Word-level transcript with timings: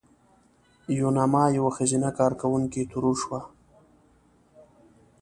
یوناما 0.99 1.43
یوه 1.57 1.71
ښځینه 1.77 2.09
کارکوونکې 2.19 2.81
ترور 2.91 3.15
شوه. 3.23 3.39